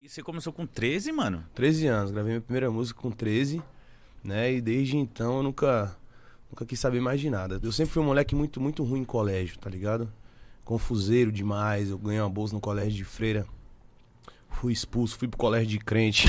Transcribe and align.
E 0.00 0.08
você 0.08 0.22
começou 0.22 0.52
com 0.52 0.64
13, 0.64 1.10
mano? 1.10 1.44
13 1.56 1.88
anos, 1.88 2.12
gravei 2.12 2.30
minha 2.30 2.40
primeira 2.40 2.70
música 2.70 3.00
com 3.00 3.10
13, 3.10 3.60
né? 4.22 4.52
E 4.52 4.60
desde 4.60 4.96
então 4.96 5.38
eu 5.38 5.42
nunca, 5.42 5.96
nunca 6.48 6.64
quis 6.64 6.78
saber 6.78 7.00
mais 7.00 7.20
de 7.20 7.28
nada. 7.28 7.58
Eu 7.60 7.72
sempre 7.72 7.92
fui 7.94 8.02
um 8.02 8.06
moleque 8.06 8.32
muito, 8.32 8.60
muito 8.60 8.84
ruim 8.84 9.00
em 9.00 9.04
colégio, 9.04 9.58
tá 9.58 9.68
ligado? 9.68 10.08
Confuseiro 10.64 11.32
demais. 11.32 11.90
Eu 11.90 11.98
ganhei 11.98 12.20
uma 12.20 12.30
bolsa 12.30 12.54
no 12.54 12.60
colégio 12.60 12.92
de 12.92 13.04
freira. 13.04 13.44
Fui 14.50 14.72
expulso, 14.72 15.18
fui 15.18 15.26
pro 15.26 15.36
colégio 15.36 15.66
de 15.66 15.78
crente. 15.80 16.28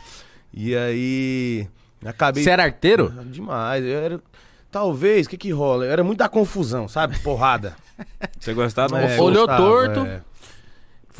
e 0.54 0.74
aí. 0.74 1.68
Acabei. 2.02 2.42
Você 2.42 2.48
era 2.48 2.64
arteiro? 2.64 3.10
Demais. 3.26 3.84
Eu 3.84 3.98
era. 3.98 4.22
Talvez, 4.70 5.26
o 5.26 5.30
que 5.30 5.36
que 5.36 5.50
rola? 5.50 5.84
Eu 5.84 5.90
era 5.90 6.02
muito 6.02 6.20
da 6.20 6.28
confusão, 6.28 6.88
sabe? 6.88 7.18
Porrada. 7.18 7.76
Você 8.40 8.54
gostava? 8.54 8.98
É, 8.98 9.20
Olhou 9.20 9.46
gostava, 9.46 9.62
torto. 9.62 10.00
é. 10.06 10.22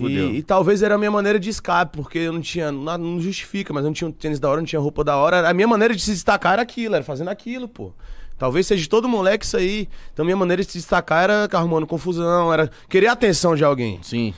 Fudeu. 0.00 0.30
E, 0.30 0.38
e 0.38 0.42
talvez 0.42 0.82
era 0.82 0.94
a 0.94 0.98
minha 0.98 1.10
maneira 1.10 1.38
de 1.38 1.50
escape, 1.50 1.96
porque 1.96 2.18
eu 2.18 2.32
não 2.32 2.40
tinha. 2.40 2.70
Não, 2.72 2.98
não 2.98 3.20
justifica, 3.20 3.72
mas 3.72 3.84
eu 3.84 3.88
não 3.88 3.94
tinha 3.94 4.08
um 4.08 4.12
tênis 4.12 4.38
da 4.38 4.48
hora, 4.48 4.60
não 4.60 4.66
tinha 4.66 4.80
roupa 4.80 5.04
da 5.04 5.16
hora. 5.16 5.48
A 5.48 5.54
minha 5.54 5.68
maneira 5.68 5.94
de 5.94 6.02
se 6.02 6.12
destacar 6.12 6.54
era 6.54 6.62
aquilo, 6.62 6.94
era 6.94 7.04
fazendo 7.04 7.28
aquilo, 7.28 7.68
pô. 7.68 7.92
Talvez 8.38 8.66
seja 8.66 8.82
de 8.82 8.88
todo 8.88 9.06
moleque 9.06 9.44
isso 9.44 9.56
aí. 9.56 9.86
Então 10.12 10.24
minha 10.24 10.36
maneira 10.36 10.64
de 10.64 10.70
se 10.72 10.78
destacar 10.78 11.24
era 11.24 11.48
arrumando 11.52 11.86
confusão, 11.86 12.52
era 12.52 12.70
querer 12.88 13.08
a 13.08 13.12
atenção 13.12 13.54
de 13.54 13.62
alguém. 13.62 13.98
Sim. 14.02 14.32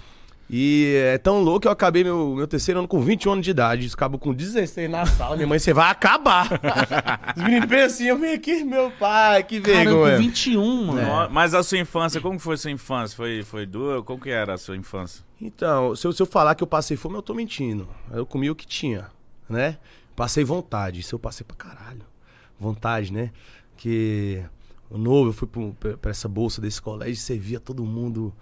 E 0.51 0.95
é 1.07 1.17
tão 1.17 1.41
louco 1.43 1.61
que 1.61 1.69
eu 1.69 1.73
acabei 1.73 2.05
meu, 2.05 2.35
meu 2.35 2.47
terceiro 2.47 2.79
ano 2.81 2.87
com 2.89 3.01
21 3.01 3.33
anos 3.33 3.45
de 3.45 3.51
idade. 3.51 3.91
Acabo 3.93 4.19
com 4.19 4.35
16 4.35 4.91
na 4.91 5.07
sala. 5.07 5.35
Minha 5.37 5.49
mãe, 5.49 5.59
você 5.59 5.73
vai 5.73 5.91
acabar. 5.91 6.47
Os 7.37 7.43
meninos 7.43 7.67
pensam 7.67 7.87
assim, 7.87 8.05
eu 8.29 8.35
aqui, 8.35 8.63
meu 8.65 8.91
pai, 8.91 9.43
que 9.45 9.61
vergonha. 9.61 10.17
com 10.17 10.23
21, 10.23 10.85
mano. 10.87 11.01
Nó- 11.07 11.29
Mas 11.31 11.55
a 11.55 11.63
sua 11.63 11.79
infância, 11.79 12.21
como 12.21 12.37
que 12.37 12.43
foi 12.43 12.55
a 12.55 12.59
sua 12.59 12.71
infância? 12.71 13.17
Foi, 13.17 13.43
foi 13.43 13.65
dura? 13.65 14.03
Como 14.03 14.21
que 14.21 14.29
era 14.31 14.55
a 14.55 14.59
sua 14.59 14.77
infância? 14.77 15.25
Então, 15.41 15.97
se 15.97 16.07
eu, 16.07 16.13
se 16.13 16.21
eu 16.23 16.27
falar 16.27 16.55
que 16.55 16.63
eu 16.63 16.67
passei 16.67 16.97
fome, 16.97 17.17
eu 17.17 17.23
tô 17.23 17.33
mentindo. 17.33 17.89
Eu 18.13 18.27
comi 18.27 18.51
o 18.51 18.55
que 18.55 18.67
tinha, 18.67 19.07
né? 19.49 19.79
Passei 20.15 20.45
vontade. 20.45 21.01
Isso 21.01 21.15
eu 21.15 21.19
passei 21.19 21.47
pra 21.47 21.57
caralho. 21.57 22.03
Vontade, 22.61 23.11
né? 23.13 23.31
Que 23.77 24.43
o 24.91 24.99
novo, 24.99 25.31
eu 25.31 25.33
fui 25.33 25.49
pra, 25.49 25.97
pra 25.97 26.11
essa 26.11 26.29
bolsa 26.29 26.61
desse 26.61 26.81
colégio, 26.83 27.17
você 27.17 27.39
via 27.39 27.59
todo 27.59 27.83
mundo 27.85 28.33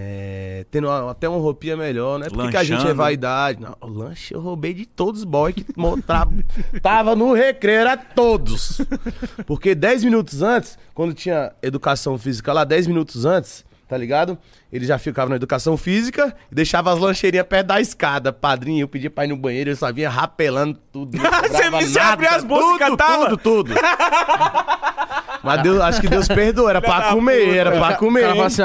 é, 0.00 0.64
tendo 0.70 0.86
uma- 0.86 1.10
até 1.10 1.28
uma 1.28 1.38
roupinha 1.40 1.76
melhor, 1.76 2.20
né? 2.20 2.28
Porque 2.30 2.50
que 2.50 2.56
a 2.56 2.62
gente 2.62 2.86
é 2.86 2.94
vaidade. 2.94 3.60
Não, 3.60 3.76
o 3.80 3.88
lanche 3.88 4.32
eu 4.32 4.40
roubei 4.40 4.72
de 4.72 4.86
todos 4.86 5.22
os 5.22 5.24
boys 5.24 5.54
que 5.56 5.66
mostrava. 5.76 6.30
tava 6.80 7.16
no 7.16 7.32
recreio, 7.32 7.80
era 7.80 7.96
todos. 7.96 8.80
Porque 9.44 9.74
10 9.74 10.04
minutos 10.04 10.40
antes, 10.40 10.78
quando 10.94 11.12
tinha 11.14 11.52
educação 11.60 12.16
física 12.16 12.52
lá, 12.52 12.62
10 12.62 12.86
minutos 12.86 13.24
antes, 13.24 13.64
tá 13.88 13.96
ligado? 13.96 14.38
Ele 14.72 14.86
já 14.86 14.98
ficava 14.98 15.30
na 15.30 15.36
educação 15.36 15.76
física 15.76 16.32
e 16.52 16.54
deixava 16.54 16.92
as 16.92 16.98
lancheirinhas 17.00 17.46
perto 17.46 17.66
da 17.66 17.80
escada. 17.80 18.32
Padrinho, 18.32 18.82
eu 18.84 18.88
pedia 18.88 19.10
pra 19.10 19.24
ir 19.24 19.28
no 19.28 19.36
banheiro, 19.36 19.70
eu 19.70 19.76
só 19.76 19.92
vinha 19.92 20.08
rapelando 20.10 20.78
tudo. 20.92 21.18
Você 21.50 21.70
me- 21.70 21.98
abria 21.98 22.30
as 22.36 22.44
bolsas 22.44 22.68
e 22.68 22.84
tudo, 22.84 22.96
catava? 22.96 23.24
Tudo, 23.30 23.38
tudo. 23.38 23.74
Mas 25.42 25.62
Deus, 25.62 25.80
acho 25.80 26.00
que 26.00 26.08
Deus 26.08 26.28
perdoou, 26.28 26.68
era 26.68 26.80
pra 26.80 27.12
comer, 27.12 27.56
era 27.56 27.70
pra 27.70 27.80
cara 27.80 27.96
comer. 27.96 28.24
assim, 28.42 28.62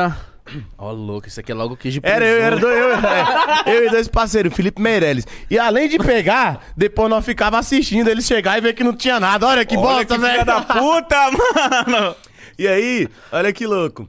ó. 0.77 0.89
Ó, 0.89 0.91
louco, 0.91 1.27
isso 1.27 1.39
aqui 1.39 1.51
é 1.51 1.55
logo 1.55 1.75
queijo 1.77 2.01
de 2.01 2.07
Era 2.07 2.25
eu, 2.25 2.41
era 2.41 2.57
dois, 2.57 2.77
eu, 2.77 2.91
é, 2.93 3.77
eu 3.77 3.87
e 3.87 3.89
dois 3.89 4.07
parceiros, 4.07 4.53
Felipe 4.53 4.81
Meirelles. 4.81 5.25
E 5.49 5.57
além 5.57 5.87
de 5.87 5.97
pegar, 5.97 6.65
depois 6.75 7.09
nós 7.09 7.23
ficava 7.25 7.57
assistindo 7.57 8.09
ele 8.09 8.21
chegar 8.21 8.57
e 8.57 8.61
ver 8.61 8.73
que 8.73 8.83
não 8.83 8.95
tinha 8.95 9.19
nada. 9.19 9.47
Olha 9.47 9.65
que 9.65 9.77
Olha 9.77 9.97
bosta, 10.05 10.17
velho. 10.17 10.45
da 10.45 10.61
puta, 10.61 11.31
mano! 11.87 12.15
E 12.57 12.67
aí, 12.67 13.07
olha 13.31 13.51
que 13.53 13.65
louco. 13.65 14.07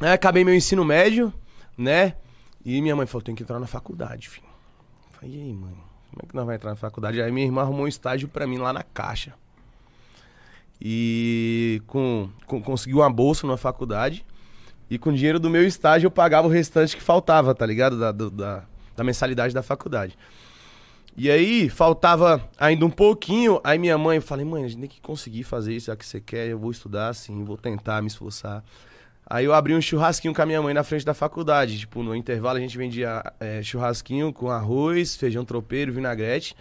Aí 0.00 0.12
acabei 0.12 0.44
meu 0.44 0.54
ensino 0.54 0.84
médio, 0.84 1.32
né? 1.76 2.14
E 2.64 2.80
minha 2.80 2.94
mãe 2.94 3.06
falou: 3.06 3.22
tem 3.22 3.34
que 3.34 3.42
entrar 3.42 3.58
na 3.58 3.66
faculdade, 3.66 4.28
filho. 4.28 4.46
Eu 4.46 5.20
Falei, 5.20 5.36
e 5.36 5.40
aí, 5.40 5.52
mãe? 5.52 5.74
Como 6.10 6.22
é 6.22 6.26
que 6.28 6.34
nós 6.34 6.44
vamos 6.44 6.54
entrar 6.54 6.70
na 6.70 6.76
faculdade? 6.76 7.22
Aí 7.22 7.32
minha 7.32 7.46
irmã 7.46 7.62
arrumou 7.62 7.86
um 7.86 7.88
estágio 7.88 8.28
pra 8.28 8.46
mim 8.46 8.58
lá 8.58 8.72
na 8.72 8.82
caixa. 8.82 9.32
E 10.80 11.80
com, 11.86 12.28
com, 12.44 12.60
conseguiu 12.60 12.98
uma 12.98 13.10
bolsa 13.10 13.46
numa 13.46 13.56
faculdade. 13.56 14.24
E 14.92 14.98
com 14.98 15.08
o 15.08 15.12
dinheiro 15.14 15.40
do 15.40 15.48
meu 15.48 15.66
estágio 15.66 16.06
eu 16.08 16.10
pagava 16.10 16.46
o 16.46 16.50
restante 16.50 16.94
que 16.94 17.02
faltava, 17.02 17.54
tá 17.54 17.64
ligado? 17.64 17.98
Da, 17.98 18.12
do- 18.12 18.30
da, 18.30 18.62
da 18.94 19.02
mensalidade 19.02 19.54
da 19.54 19.62
faculdade. 19.62 20.18
E 21.16 21.30
aí, 21.30 21.70
faltava 21.70 22.46
ainda 22.58 22.84
um 22.84 22.90
pouquinho. 22.90 23.58
Aí 23.64 23.78
minha 23.78 23.96
mãe, 23.96 24.16
eu 24.16 24.22
falei, 24.22 24.44
mãe, 24.44 24.64
a 24.64 24.68
gente 24.68 24.80
tem 24.80 24.88
que 24.90 25.00
conseguir 25.00 25.44
fazer 25.44 25.74
isso, 25.74 25.90
é 25.90 25.94
o 25.94 25.96
que 25.96 26.04
você 26.04 26.20
quer, 26.20 26.46
eu 26.48 26.58
vou 26.58 26.70
estudar 26.70 27.08
assim, 27.08 27.42
vou 27.42 27.56
tentar 27.56 28.02
me 28.02 28.08
esforçar. 28.08 28.62
Aí 29.26 29.46
eu 29.46 29.54
abri 29.54 29.74
um 29.74 29.80
churrasquinho 29.80 30.34
com 30.34 30.42
a 30.42 30.46
minha 30.46 30.60
mãe 30.60 30.74
na 30.74 30.84
frente 30.84 31.06
da 31.06 31.14
faculdade. 31.14 31.78
Tipo, 31.78 32.02
no 32.02 32.14
intervalo 32.14 32.58
a 32.58 32.60
gente 32.60 32.76
vendia 32.76 33.22
é, 33.40 33.62
churrasquinho 33.62 34.30
com 34.30 34.50
arroz, 34.50 35.16
feijão 35.16 35.42
tropeiro, 35.42 35.90
vinagrete. 35.90 36.54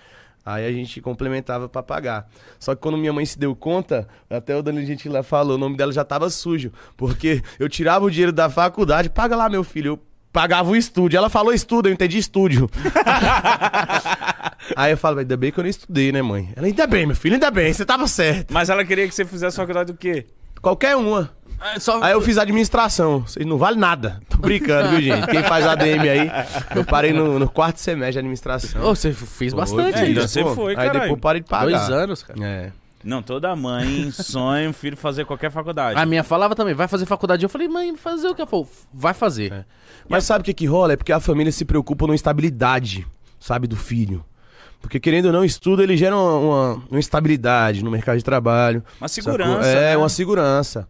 Aí 0.45 0.65
a 0.65 0.71
gente 0.71 0.99
complementava 1.01 1.69
pra 1.69 1.83
pagar. 1.83 2.27
Só 2.59 2.73
que 2.73 2.81
quando 2.81 2.97
minha 2.97 3.13
mãe 3.13 3.25
se 3.25 3.37
deu 3.37 3.55
conta, 3.55 4.07
até 4.29 4.55
o 4.55 4.63
Danilo 4.63 4.85
Gentili 4.85 5.21
falou, 5.23 5.55
o 5.55 5.59
nome 5.59 5.77
dela 5.77 5.91
já 5.91 6.03
tava 6.03 6.29
sujo. 6.29 6.71
Porque 6.97 7.43
eu 7.59 7.69
tirava 7.69 8.05
o 8.05 8.09
dinheiro 8.09 8.31
da 8.31 8.49
faculdade, 8.49 9.09
paga 9.09 9.35
lá, 9.35 9.47
meu 9.47 9.63
filho. 9.63 9.93
Eu 9.93 9.99
pagava 10.31 10.69
o 10.71 10.75
estúdio. 10.75 11.17
Ela 11.17 11.29
falou 11.29 11.53
estudo, 11.53 11.89
eu 11.89 11.93
entendi 11.93 12.17
estúdio. 12.17 12.69
Aí 14.75 14.91
eu 14.91 14.97
falo, 14.97 15.19
ainda 15.19 15.37
bem 15.37 15.51
que 15.51 15.59
eu 15.59 15.63
não 15.63 15.69
estudei, 15.69 16.11
né, 16.11 16.21
mãe? 16.21 16.51
Ela, 16.55 16.67
ainda 16.67 16.87
bem, 16.87 17.05
meu 17.05 17.15
filho, 17.15 17.35
ainda 17.35 17.51
bem, 17.51 17.73
você 17.73 17.85
tava 17.85 18.07
certo. 18.07 18.53
Mas 18.53 18.69
ela 18.69 18.83
queria 18.85 19.07
que 19.07 19.13
você 19.13 19.25
fizesse 19.25 19.57
faculdade 19.57 19.91
do 19.91 19.97
quê? 19.97 20.25
Qualquer 20.61 20.95
uma. 20.95 21.31
Ah, 21.59 21.79
Só... 21.79 22.01
Aí 22.01 22.13
eu 22.13 22.21
fiz 22.21 22.37
administração. 22.37 23.25
Não 23.45 23.57
vale 23.57 23.77
nada. 23.77 24.21
Brincando, 24.41 24.89
viu, 24.89 25.01
gente? 25.01 25.27
Quem 25.27 25.43
faz 25.43 25.65
ADM 25.65 26.01
aí, 26.01 26.31
eu 26.75 26.83
parei 26.85 27.13
no, 27.13 27.39
no 27.39 27.49
quarto 27.49 27.77
semestre 27.79 28.13
de 28.13 28.19
administração. 28.19 28.81
Ô, 28.83 28.95
você 28.95 29.13
fez 29.13 29.53
bastante 29.53 29.97
É, 29.97 30.01
ainda 30.01 30.27
você 30.27 30.43
foi, 30.43 30.71
Aí 30.71 30.75
caralho. 30.75 30.93
depois 30.93 31.11
eu 31.11 31.17
parei 31.17 31.41
de 31.41 31.47
pagar. 31.47 31.65
Dois 31.65 31.89
anos, 31.89 32.23
cara. 32.23 32.39
É. 32.43 32.71
Não, 33.03 33.23
toda 33.23 33.55
mãe 33.55 34.11
sonha 34.11 34.69
o 34.69 34.73
filho 34.73 34.95
fazer 34.95 35.25
qualquer 35.25 35.49
faculdade. 35.49 35.99
A 35.99 36.05
minha 36.05 36.23
falava 36.23 36.55
também, 36.55 36.73
vai 36.75 36.87
fazer 36.87 37.05
faculdade. 37.07 37.43
Eu 37.43 37.49
falei, 37.49 37.67
mãe, 37.67 37.95
fazer 37.97 38.27
o 38.27 38.35
que? 38.35 38.41
Ela 38.41 38.49
falou, 38.49 38.69
vai 38.93 39.13
fazer. 39.13 39.65
Mas 40.07 40.23
sabe 40.23 40.41
o 40.41 40.45
que 40.45 40.53
que 40.53 40.65
rola? 40.67 40.93
É 40.93 40.95
porque 40.95 41.11
a 41.11 41.19
família 41.19 41.51
se 41.51 41.65
preocupa 41.65 42.05
com 42.05 42.13
estabilidade, 42.13 43.05
sabe, 43.39 43.65
do 43.67 43.75
filho. 43.75 44.23
Porque 44.79 44.99
querendo 44.99 45.25
ou 45.25 45.31
não, 45.31 45.43
estudo 45.45 45.81
ele 45.81 45.95
gera 45.97 46.15
uma, 46.15 46.35
uma, 46.37 46.83
uma 46.91 46.99
estabilidade 46.99 47.83
no 47.83 47.89
mercado 47.91 48.17
de 48.17 48.23
trabalho. 48.23 48.83
Uma 48.99 49.07
segurança, 49.07 49.67
É, 49.67 49.91
né? 49.91 49.97
uma 49.97 50.09
segurança. 50.09 50.87